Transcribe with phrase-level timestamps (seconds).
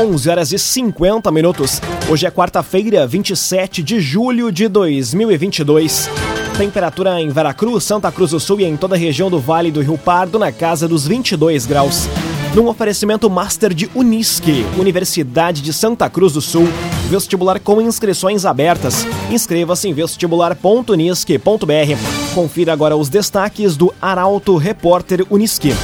[0.00, 1.78] 11 horas e 50 minutos.
[2.08, 6.08] Hoje é quarta-feira, 27 de julho de 2022.
[6.56, 9.82] Temperatura em Veracruz, Santa Cruz do Sul e em toda a região do Vale do
[9.82, 12.08] Rio Pardo na casa dos 22 graus.
[12.54, 16.66] Num oferecimento Master de Unisque, Universidade de Santa Cruz do Sul.
[17.10, 19.06] Vestibular com inscrições abertas.
[19.30, 22.34] Inscreva-se em vestibular.unisque.br.
[22.34, 25.74] Confira agora os destaques do Arauto Repórter Unisque.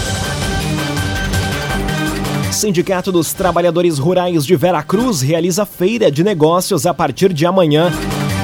[2.57, 7.93] Sindicato dos Trabalhadores Rurais de Veracruz realiza feira de negócios a partir de amanhã.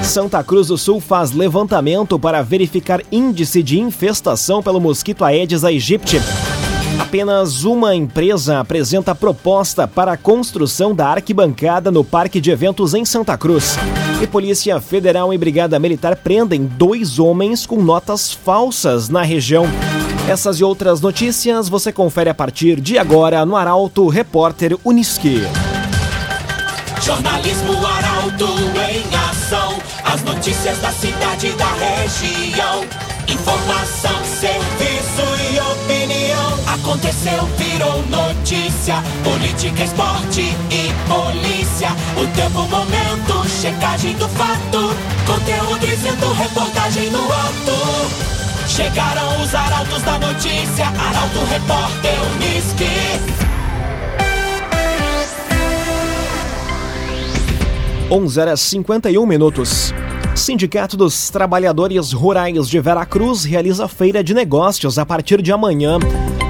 [0.04, 6.20] Santa Cruz do Sul faz levantamento para verificar índice de infestação pelo mosquito Aedes aegypti.
[6.98, 13.06] Apenas uma empresa apresenta proposta para a construção da arquibancada no Parque de Eventos em
[13.06, 13.78] Santa Cruz.
[14.22, 19.64] E Polícia Federal e Brigada Militar prendem dois homens com notas falsas na região.
[20.28, 25.42] Essas e outras notícias você confere a partir de agora no Arauto Repórter Uniski.
[27.02, 28.46] Jornalismo Arauto
[28.88, 29.76] em ação.
[30.04, 32.84] As notícias da cidade e da região.
[33.26, 36.58] Informação, serviço e opinião.
[36.72, 39.02] Aconteceu, virou notícia.
[39.24, 41.88] Política, esporte e polícia.
[42.16, 44.94] O tempo, momento, checagem do fato.
[45.26, 48.41] Conteúdo dizendo, reportagem no ato.
[48.68, 53.42] Chegaram os arautos da notícia, Arauto Repórter Uniski.
[58.10, 59.92] Onze horas 51 minutos.
[60.34, 65.98] Sindicato dos Trabalhadores Rurais de Veracruz realiza feira de negócios a partir de amanhã.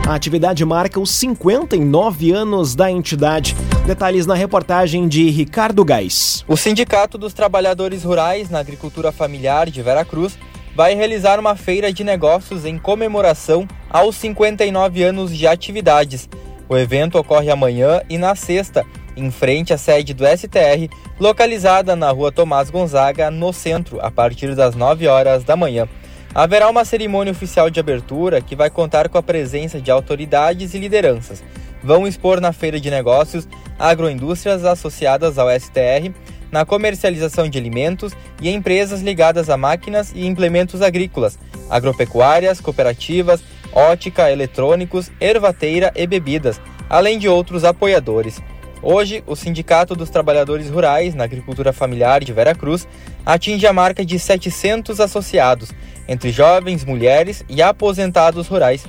[0.06, 3.56] A atividade marca os 59 anos da entidade.
[3.86, 6.44] Detalhes na reportagem de Ricardo Gás.
[6.46, 10.36] O Sindicato dos Trabalhadores Rurais na Agricultura Familiar de Veracruz
[10.74, 16.28] vai realizar uma feira de negócios em comemoração aos 59 anos de atividades.
[16.68, 18.84] O evento ocorre amanhã e na sexta,
[19.16, 20.88] em frente à sede do STR,
[21.20, 25.86] localizada na rua Tomás Gonzaga, no centro, a partir das 9 horas da manhã.
[26.34, 30.78] Haverá uma cerimônia oficial de abertura que vai contar com a presença de autoridades e
[30.78, 31.44] lideranças.
[31.82, 33.48] Vão expor na feira de negócios
[33.78, 36.12] agroindústrias associadas ao STR,
[36.50, 41.38] na comercialização de alimentos e empresas ligadas a máquinas e implementos agrícolas,
[41.68, 48.40] agropecuárias, cooperativas, ótica, eletrônicos, ervateira e bebidas, além de outros apoiadores.
[48.82, 52.86] Hoje, o Sindicato dos Trabalhadores Rurais na Agricultura Familiar de Veracruz
[53.24, 55.70] atinge a marca de 700 associados,
[56.06, 58.84] entre jovens, mulheres e aposentados rurais.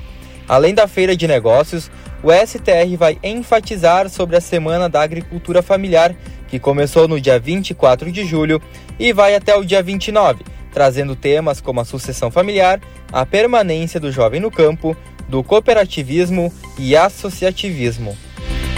[0.49, 1.89] Além da feira de negócios,
[2.23, 6.15] o STR vai enfatizar sobre a Semana da Agricultura Familiar,
[6.47, 8.61] que começou no dia 24 de julho
[8.97, 12.79] e vai até o dia 29, trazendo temas como a sucessão familiar,
[13.11, 14.95] a permanência do jovem no campo,
[15.27, 18.17] do cooperativismo e associativismo.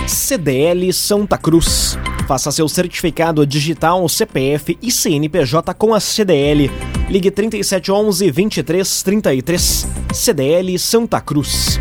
[0.08, 1.98] CDL Santa Cruz.
[2.28, 6.72] Faça seu certificado digital, CPF e CNPJ com a CDL.
[7.08, 9.88] Ligue 3711 2333.
[10.12, 11.80] CDL Santa Cruz.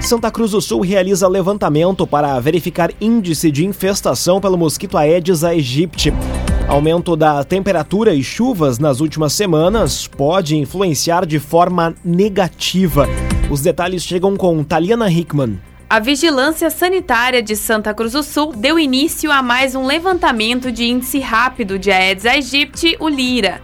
[0.00, 6.12] Santa Cruz do Sul realiza levantamento para verificar índice de infestação pelo mosquito Aedes aegypti.
[6.66, 13.06] Aumento da temperatura e chuvas nas últimas semanas pode influenciar de forma negativa.
[13.50, 15.60] Os detalhes chegam com Taliana Hickman.
[15.88, 20.86] A Vigilância Sanitária de Santa Cruz do Sul deu início a mais um levantamento de
[20.86, 23.60] índice rápido de Aedes aegypti, o Lira.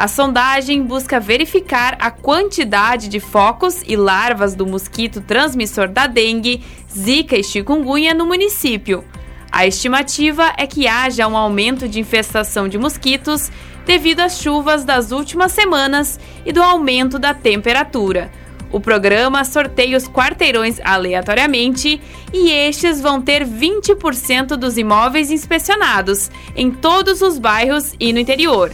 [0.00, 6.64] A sondagem busca verificar a quantidade de focos e larvas do mosquito transmissor da dengue,
[6.90, 9.04] zika e chikungunya no município.
[9.52, 13.52] A estimativa é que haja um aumento de infestação de mosquitos
[13.84, 18.32] devido às chuvas das últimas semanas e do aumento da temperatura.
[18.72, 22.00] O programa sorteia os quarteirões aleatoriamente
[22.32, 28.72] e estes vão ter 20% dos imóveis inspecionados em todos os bairros e no interior.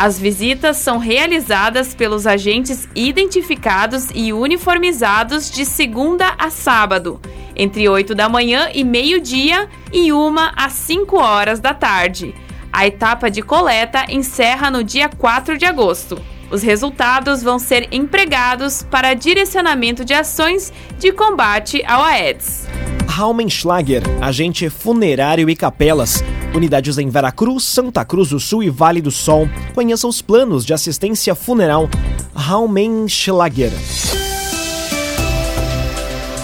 [0.00, 7.20] As visitas são realizadas pelos agentes identificados e uniformizados de segunda a sábado,
[7.56, 12.32] entre 8 da manhã e meio-dia e 1 às 5 horas da tarde.
[12.72, 16.22] A etapa de coleta encerra no dia 4 de agosto.
[16.48, 22.68] Os resultados vão ser empregados para direcionamento de ações de combate ao Aedes.
[23.08, 26.22] Raumenschlager, agente funerário e capelas.
[26.54, 29.48] Unidades em Veracruz, Santa Cruz do Sul e Vale do Sol.
[29.74, 31.88] Conheça os planos de assistência funeral
[32.34, 33.72] Raumenschlager.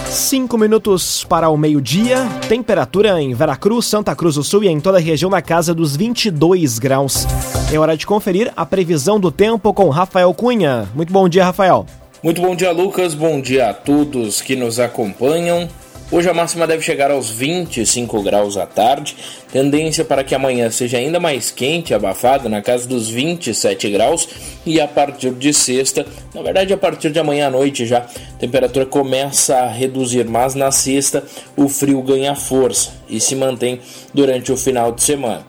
[0.09, 2.27] Cinco minutos para o meio-dia.
[2.49, 5.95] Temperatura em Veracruz, Santa Cruz do Sul e em toda a região na casa dos
[5.95, 7.25] 22 graus.
[7.71, 10.89] É hora de conferir a previsão do tempo com Rafael Cunha.
[10.95, 11.85] Muito bom dia, Rafael.
[12.23, 13.13] Muito bom dia, Lucas.
[13.13, 15.69] Bom dia a todos que nos acompanham.
[16.11, 19.15] Hoje a máxima deve chegar aos 25 graus à tarde,
[19.51, 24.29] tendência para que amanhã seja ainda mais quente e abafada, na casa dos 27 graus,
[24.63, 28.37] e a partir de sexta, na verdade a partir de amanhã à noite já, a
[28.37, 31.23] temperatura começa a reduzir, mas na sexta
[31.57, 33.79] o frio ganha força e se mantém
[34.13, 35.43] durante o final de semana.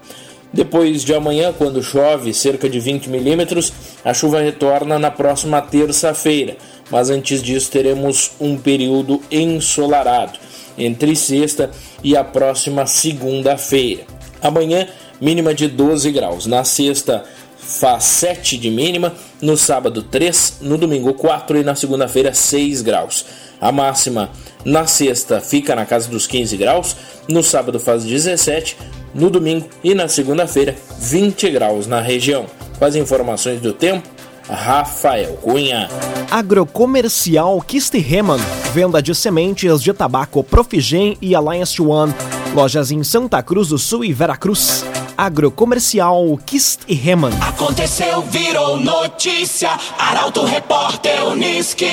[0.55, 3.71] Depois de amanhã, quando chove cerca de 20 milímetros,
[4.03, 6.57] a chuva retorna na próxima terça-feira,
[6.91, 10.46] mas antes disso teremos um período ensolarado
[10.79, 11.71] entre sexta
[12.03, 14.05] e a próxima segunda-feira.
[14.43, 14.87] Amanhã,
[15.21, 16.47] mínima de 12 graus.
[16.47, 17.25] Na sexta,
[17.67, 23.25] faz 7 de mínima, no sábado 3, no domingo 4 e na segunda-feira 6 graus.
[23.61, 24.31] A máxima
[24.65, 26.97] na sexta fica na casa dos 15 graus,
[27.29, 28.77] no sábado faz 17,
[29.15, 32.47] no domingo e na segunda-feira 20 graus na região.
[32.79, 34.07] Com as informações do tempo,
[34.49, 35.89] Rafael Cunha.
[36.31, 38.39] Agrocomercial Kistiheman,
[38.73, 42.15] venda de sementes de tabaco Profigen e Alliance One.
[42.55, 44.85] Lojas em Santa Cruz do Sul e Veracruz.
[45.17, 47.33] Agrocomercial Kistiheman.
[47.41, 49.71] Aconteceu, virou notícia.
[49.99, 51.91] Arauto Repórter Uniski.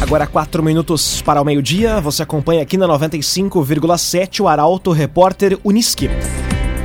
[0.00, 2.00] Agora quatro minutos para o meio-dia.
[2.00, 6.10] Você acompanha aqui na 95,7 o Arauto Repórter Uniski.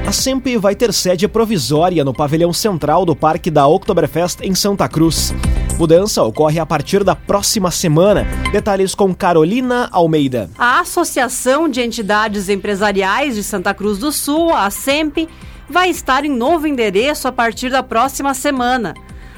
[0.07, 4.87] A SEMP vai ter sede provisória no pavilhão central do Parque da Oktoberfest em Santa
[4.87, 5.33] Cruz.
[5.77, 8.25] Mudança ocorre a partir da próxima semana.
[8.49, 10.49] Detalhes com Carolina Almeida.
[10.57, 15.27] A Associação de Entidades Empresariais de Santa Cruz do Sul, a SEMP,
[15.69, 18.93] vai estar em novo endereço a partir da próxima semana.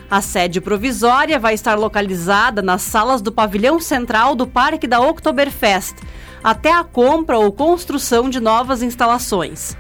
[0.08, 5.96] A sede provisória vai estar localizada nas salas do pavilhão central do Parque da Oktoberfest,
[6.44, 9.76] até a compra ou construção de novas instalações.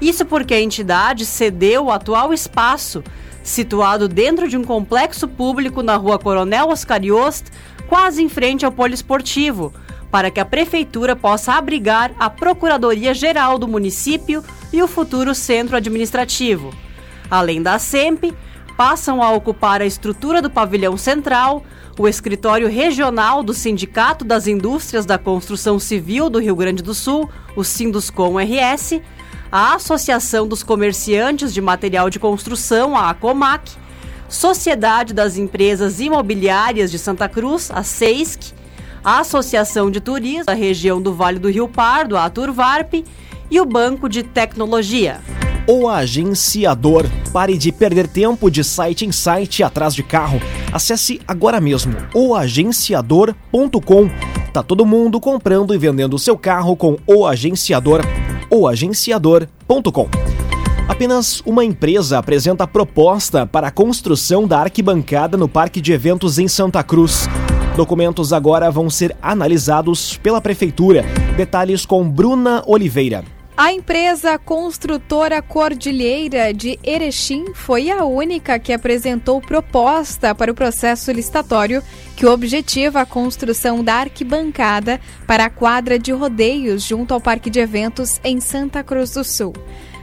[0.00, 3.02] Isso porque a entidade cedeu o atual espaço,
[3.42, 7.46] situado dentro de um complexo público na rua Coronel Oscar Yost,
[7.88, 9.72] quase em frente ao poliesportivo,
[10.10, 16.72] para que a prefeitura possa abrigar a Procuradoria-Geral do município e o futuro centro administrativo.
[17.30, 18.32] Além da SEMP,
[18.76, 21.64] passam a ocupar a estrutura do pavilhão central,
[21.98, 27.28] o escritório regional do Sindicato das Indústrias da Construção Civil do Rio Grande do Sul,
[27.56, 29.00] o Sinduscom RS,
[29.50, 33.72] a Associação dos Comerciantes de Material de Construção, a ACOMAC,
[34.28, 38.52] Sociedade das Empresas Imobiliárias de Santa Cruz, a SEISC,
[39.02, 42.92] a Associação de Turismo da região do Vale do Rio Pardo, a Turvarp,
[43.50, 45.20] e o Banco de Tecnologia.
[45.66, 47.06] O agenciador.
[47.32, 50.40] Pare de perder tempo de site em site atrás de carro.
[50.72, 54.10] Acesse agora mesmo oagenciador.com.
[54.52, 58.02] Tá todo mundo comprando e vendendo seu carro com o agenciador
[58.50, 60.08] oagenciador.com.
[60.88, 66.48] Apenas uma empresa apresenta proposta para a construção da arquibancada no Parque de Eventos em
[66.48, 67.28] Santa Cruz.
[67.76, 71.04] Documentos agora vão ser analisados pela Prefeitura.
[71.36, 73.37] Detalhes com Bruna Oliveira.
[73.58, 81.10] A empresa construtora Cordilheira de Erechim foi a única que apresentou proposta para o processo
[81.10, 81.82] licitatório
[82.16, 87.58] que objetiva a construção da arquibancada para a quadra de rodeios junto ao Parque de
[87.58, 89.52] Eventos em Santa Cruz do Sul.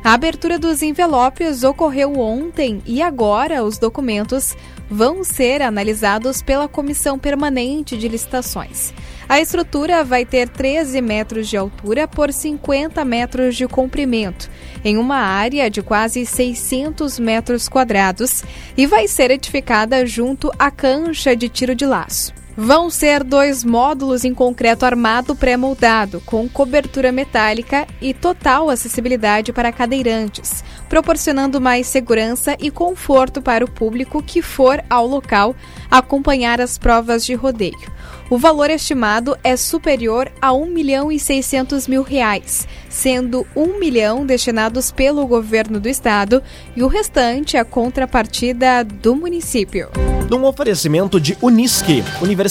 [0.03, 4.53] A abertura dos envelopes ocorreu ontem e agora os documentos
[4.89, 8.93] vão ser analisados pela Comissão Permanente de Licitações.
[9.27, 14.49] A estrutura vai ter 13 metros de altura por 50 metros de comprimento,
[14.83, 18.43] em uma área de quase 600 metros quadrados,
[18.77, 22.44] e vai ser edificada junto à cancha de tiro de laço.
[22.57, 29.73] Vão ser dois módulos em concreto armado pré-moldado, com cobertura metálica e total acessibilidade para
[29.73, 35.53] cadeirantes, proporcionando mais segurança e conforto para o público que for ao local
[35.91, 37.93] acompanhar as provas de rodeio.
[38.29, 44.25] O valor estimado é superior a 1 milhão e 600 mil reais, sendo 1 milhão
[44.25, 46.41] destinados pelo governo do estado
[46.73, 49.89] e o restante a contrapartida do município.
[50.27, 52.44] Num oferecimento de Unisque, Universidade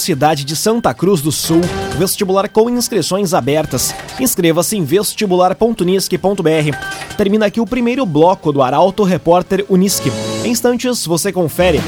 [0.45, 1.61] de Santa Cruz do Sul,
[1.99, 3.95] vestibular com inscrições abertas.
[4.19, 7.17] Inscreva-se em vestibular.unisque.br.
[7.17, 10.11] Termina aqui o primeiro bloco do Arauto Repórter Unisque.
[10.45, 11.81] Em instantes você confere.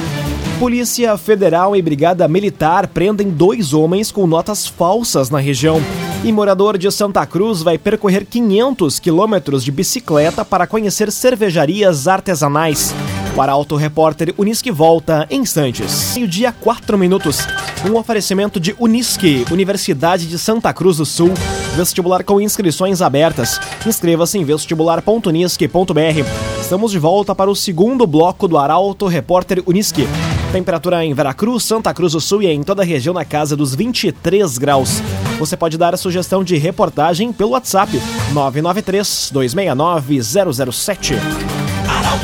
[0.58, 5.80] Polícia Federal e Brigada Militar prendem dois homens com notas falsas na região.
[6.24, 12.94] E morador de Santa Cruz vai percorrer 500 quilômetros de bicicleta para conhecer cervejarias artesanais.
[13.36, 16.14] O Arauto Repórter Unisque volta em instantes.
[16.14, 17.46] Meio-dia, 4 minutos.
[17.86, 21.34] Um oferecimento de Unisque, Universidade de Santa Cruz do Sul.
[21.76, 23.60] Vestibular com inscrições abertas.
[23.86, 26.60] Inscreva-se em vestibular.unisque.br.
[26.62, 30.08] Estamos de volta para o segundo bloco do Arauto Repórter Unisque.
[30.50, 33.74] Temperatura em Veracruz, Santa Cruz do Sul e em toda a região na casa dos
[33.74, 35.02] 23 graus.
[35.38, 38.00] Você pode dar a sugestão de reportagem pelo WhatsApp
[38.32, 41.16] 993 269 007.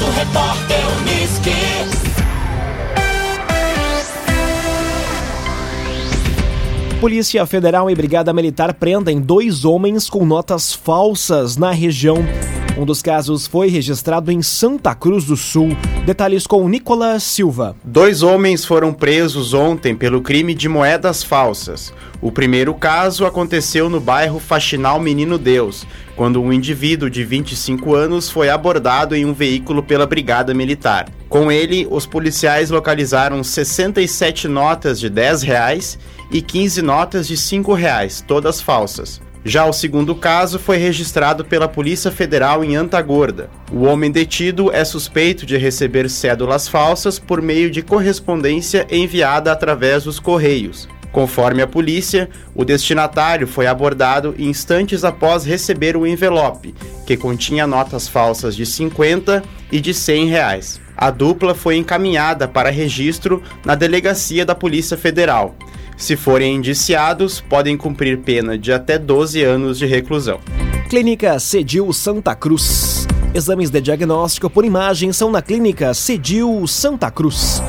[0.03, 1.51] Arauto Repórter Uniski.
[7.01, 12.19] Polícia Federal e Brigada Militar prendem dois homens com notas falsas na região.
[12.77, 15.77] Um dos casos foi registrado em Santa Cruz do Sul.
[16.07, 17.77] Detalhes com Nicolas Silva.
[17.85, 21.93] Dois homens foram presos ontem pelo crime de moedas falsas.
[22.21, 28.31] O primeiro caso aconteceu no bairro Faxinal Menino Deus, quando um indivíduo de 25 anos
[28.31, 31.09] foi abordado em um veículo pela Brigada Militar.
[31.29, 35.99] Com ele, os policiais localizaram 67 notas de 10 reais
[36.31, 39.21] e 15 notas de 5 reais, todas falsas.
[39.45, 43.51] Já o segundo caso foi registrado pela Polícia Federal em Antagorda.
[43.73, 50.05] O homem detido é suspeito de receber cédulas falsas por meio de correspondência enviada através
[50.05, 50.89] dos Correios.
[51.13, 56.75] Conforme a polícia, o destinatário foi abordado instantes após receber o envelope,
[57.07, 60.81] que continha notas falsas de 50 e de 100 reais.
[60.97, 65.55] A dupla foi encaminhada para registro na delegacia da Polícia Federal.
[65.99, 70.41] Se forem indiciados, podem cumprir pena de até 12 anos de reclusão.
[70.89, 73.07] Clínica Cedil Santa Cruz.
[73.35, 77.63] Exames de diagnóstico por imagem são na Clínica Cedil Santa Cruz.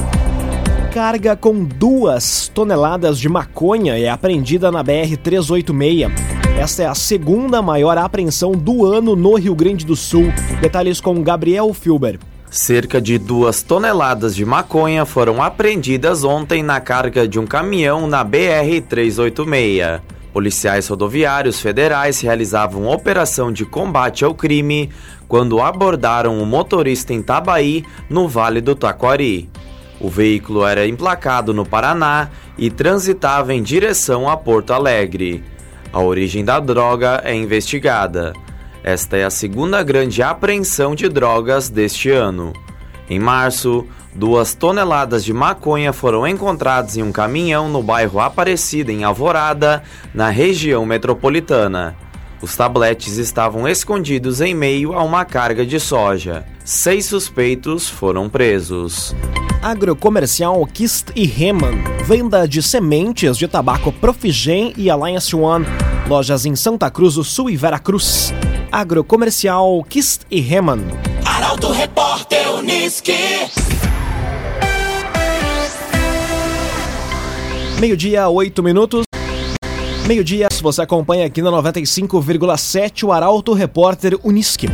[0.94, 6.12] Carga com duas toneladas de maconha é apreendida na BR-386.
[6.56, 10.32] Esta é a segunda maior apreensão do ano no Rio Grande do Sul.
[10.62, 12.20] Detalhes com Gabriel Filber.
[12.48, 18.24] Cerca de duas toneladas de maconha foram apreendidas ontem na carga de um caminhão na
[18.24, 20.00] BR-386.
[20.32, 24.92] Policiais rodoviários federais realizavam operação de combate ao crime
[25.28, 29.50] quando abordaram o motorista em Tabaí, no Vale do Taquari.
[30.04, 35.42] O veículo era emplacado no Paraná e transitava em direção a Porto Alegre.
[35.94, 38.34] A origem da droga é investigada.
[38.84, 42.52] Esta é a segunda grande apreensão de drogas deste ano.
[43.10, 49.06] Em março, duas toneladas de maconha foram encontradas em um caminhão no bairro Aparecida, em
[49.06, 49.84] Alvorada,
[50.14, 51.96] na região metropolitana.
[52.44, 56.46] Os tabletes estavam escondidos em meio a uma carga de soja.
[56.66, 59.16] Seis suspeitos foram presos.
[59.62, 61.82] Agrocomercial Kist e Heman.
[62.06, 65.66] Venda de sementes de tabaco Profigen e Alliance One.
[66.06, 68.34] Lojas em Santa Cruz do Sul e Veracruz.
[68.70, 70.82] Agrocomercial Kist e Heman.
[71.24, 73.14] Arauto Repórter Uniski.
[77.80, 79.13] Meio-dia, oito minutos.
[80.06, 84.68] Meio-dia, você acompanha aqui na 95,7 o Arauto Repórter Uniski.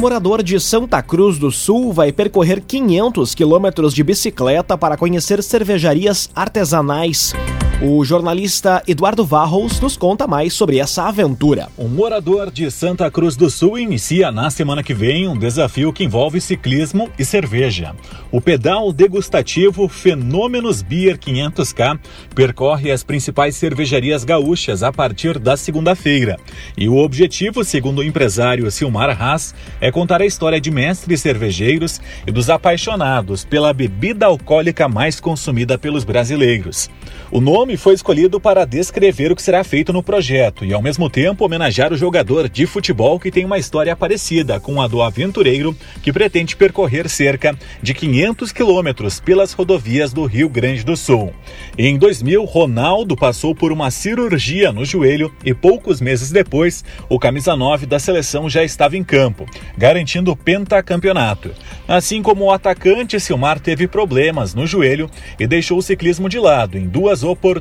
[0.00, 6.30] Morador de Santa Cruz do Sul vai percorrer 500 quilômetros de bicicleta para conhecer cervejarias
[6.34, 7.34] artesanais.
[7.82, 11.68] O jornalista Eduardo Varros nos conta mais sobre essa aventura.
[11.76, 16.02] Um morador de Santa Cruz do Sul inicia na semana que vem um desafio que
[16.02, 17.94] envolve ciclismo e cerveja.
[18.32, 21.98] O pedal degustativo Fenômenos Beer 500K
[22.34, 26.38] percorre as principais cervejarias gaúchas a partir da segunda-feira.
[26.78, 32.00] E o objetivo, segundo o empresário Silmar Haas, é contar a história de mestres cervejeiros
[32.26, 36.88] e dos apaixonados pela bebida alcoólica mais consumida pelos brasileiros.
[37.30, 41.08] O nome foi escolhido para descrever o que será feito no projeto e, ao mesmo
[41.08, 45.74] tempo, homenagear o jogador de futebol que tem uma história parecida com a do aventureiro
[46.02, 51.32] que pretende percorrer cerca de 500 quilômetros pelas rodovias do Rio Grande do Sul.
[51.78, 57.56] Em 2000, Ronaldo passou por uma cirurgia no joelho e poucos meses depois, o camisa
[57.56, 59.46] 9 da seleção já estava em campo,
[59.78, 61.52] garantindo o pentacampeonato.
[61.88, 65.08] Assim como o atacante Silmar teve problemas no joelho
[65.40, 67.55] e deixou o ciclismo de lado em duas oportunidades.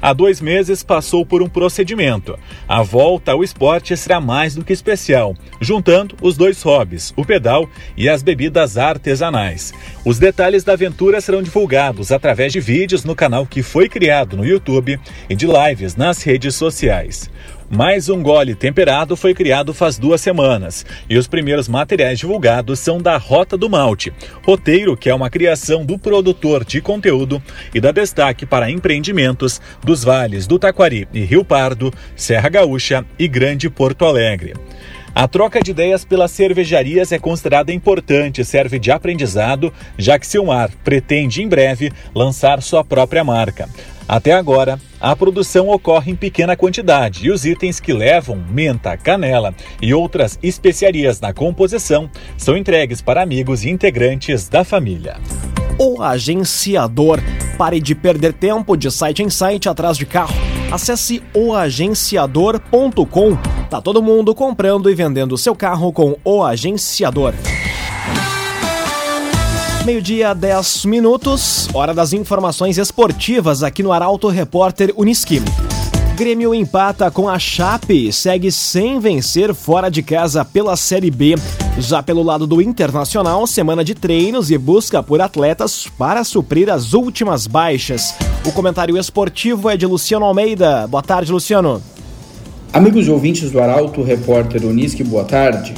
[0.00, 2.38] Há dois meses passou por um procedimento.
[2.68, 7.68] A volta ao esporte será mais do que especial, juntando os dois hobbies, o pedal
[7.96, 9.72] e as bebidas artesanais.
[10.04, 14.44] Os detalhes da aventura serão divulgados através de vídeos no canal que foi criado no
[14.44, 17.30] YouTube e de lives nas redes sociais.
[17.72, 22.98] Mais um gole temperado foi criado faz duas semanas e os primeiros materiais divulgados são
[22.98, 24.12] da Rota do Malte,
[24.44, 27.40] roteiro que é uma criação do produtor de conteúdo
[27.72, 33.28] e dá destaque para empreendimentos dos vales do Taquari e Rio Pardo, Serra Gaúcha e
[33.28, 34.54] Grande Porto Alegre.
[35.14, 40.26] A troca de ideias pelas cervejarias é considerada importante e serve de aprendizado, já que
[40.26, 43.68] Silmar pretende em breve lançar sua própria marca.
[44.10, 49.54] Até agora, a produção ocorre em pequena quantidade e os itens que levam menta, canela
[49.80, 55.16] e outras especiarias na composição são entregues para amigos e integrantes da família.
[55.78, 57.20] O agenciador.
[57.56, 60.34] Pare de perder tempo de site em site atrás de carro.
[60.72, 63.36] Acesse oagenciador.com.
[63.70, 67.32] Tá todo mundo comprando e vendendo seu carro com o agenciador.
[69.84, 75.40] Meio-dia, 10 minutos, hora das informações esportivas aqui no Arauto Repórter Uniski.
[76.14, 81.34] Grêmio empata com a Chape segue sem vencer fora de casa pela Série B.
[81.78, 86.92] Já pelo lado do Internacional, semana de treinos e busca por atletas para suprir as
[86.92, 88.14] últimas baixas.
[88.46, 90.86] O comentário esportivo é de Luciano Almeida.
[90.88, 91.82] Boa tarde, Luciano.
[92.70, 95.72] Amigos ouvintes do Arauto Repórter Uniski, boa tarde.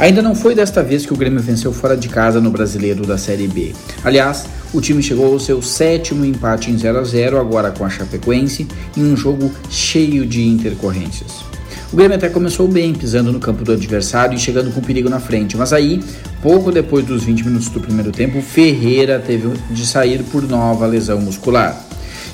[0.00, 3.18] Ainda não foi desta vez que o Grêmio venceu fora de casa no Brasileiro da
[3.18, 3.74] Série B.
[4.02, 7.90] Aliás, o time chegou ao seu sétimo empate em 0 a 0 agora com a
[7.90, 8.66] Chapecoense,
[8.96, 11.44] em um jogo cheio de intercorrências.
[11.92, 15.20] O Grêmio até começou bem, pisando no campo do adversário e chegando com perigo na
[15.20, 16.02] frente, mas aí,
[16.40, 21.20] pouco depois dos 20 minutos do primeiro tempo, Ferreira teve de sair por nova lesão
[21.20, 21.78] muscular.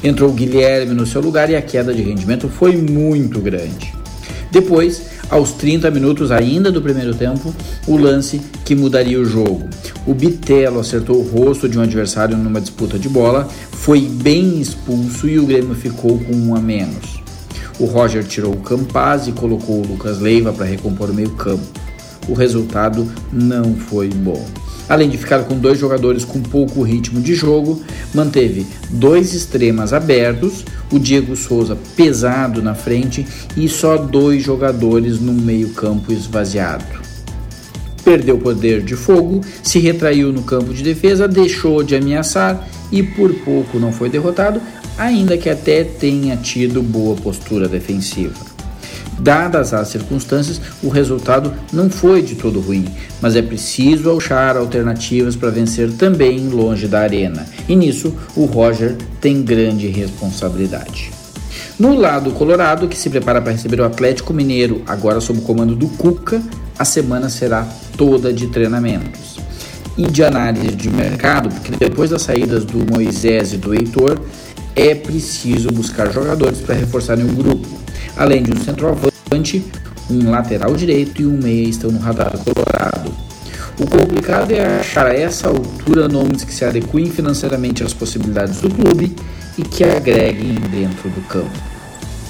[0.04, 3.92] Entrou Guilherme no seu lugar e a queda de rendimento foi muito grande.
[4.52, 7.54] Depois, aos 30 minutos ainda do primeiro tempo,
[7.86, 9.68] o lance que mudaria o jogo.
[10.06, 15.28] O Bitelo acertou o rosto de um adversário numa disputa de bola, foi bem expulso
[15.28, 17.20] e o Grêmio ficou com um a menos.
[17.78, 21.64] O Roger tirou o Campaz e colocou o Lucas Leiva para recompor o meio-campo.
[22.28, 24.44] O resultado não foi bom.
[24.88, 27.82] Além de ficar com dois jogadores com pouco ritmo de jogo,
[28.14, 33.26] manteve dois extremas abertos, o Diego Souza pesado na frente
[33.56, 36.84] e só dois jogadores no meio-campo esvaziado.
[38.04, 43.34] Perdeu poder de fogo, se retraiu no campo de defesa, deixou de ameaçar e por
[43.34, 44.60] pouco não foi derrotado,
[44.96, 48.45] ainda que até tenha tido boa postura defensiva.
[49.18, 52.86] Dadas as circunstâncias, o resultado não foi de todo ruim,
[53.20, 57.46] mas é preciso achar alternativas para vencer também longe da arena.
[57.68, 61.10] E nisso, o Roger tem grande responsabilidade.
[61.78, 65.74] No lado colorado, que se prepara para receber o Atlético Mineiro, agora sob o comando
[65.74, 66.42] do Cuca,
[66.78, 69.36] a semana será toda de treinamentos.
[69.96, 74.18] E de análise de mercado, porque depois das saídas do Moisés e do Heitor,
[74.74, 77.66] é preciso buscar jogadores para reforçarem o grupo.
[78.16, 79.64] Além de um centroavante,
[80.10, 83.14] um lateral direito e um meia estão no radar colorado.
[83.78, 88.70] O complicado é achar a essa altura nomes que se adequem financeiramente às possibilidades do
[88.70, 89.14] clube
[89.58, 91.58] e que agreguem dentro do campo.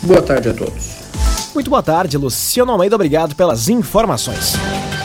[0.02, 0.96] Boa tarde a todos.
[1.54, 2.96] Muito boa tarde, Luciano Almeida.
[2.96, 4.54] Obrigado pelas informações.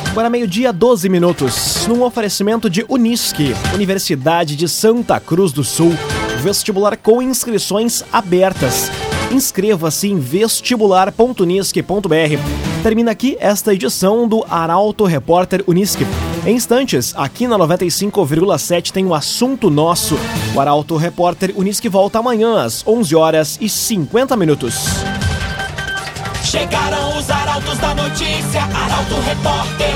[0.10, 5.94] Agora meio-dia, 12 minutos, num oferecimento de Unisque, Universidade de Santa Cruz do Sul,
[6.42, 8.92] vestibular com inscrições abertas.
[9.32, 12.84] Inscreva-se em vestibular.unisque.br.
[12.84, 16.06] Termina aqui esta edição do Arauto Repórter Unisque.
[16.46, 20.20] Em instantes, aqui na 95,7 tem o assunto nosso.
[20.54, 24.76] O Arauto Repórter Unisque volta amanhã às 11 horas e 50 minutos.
[26.44, 29.92] Chegaram os arautos da notícia, Arauto Repórter.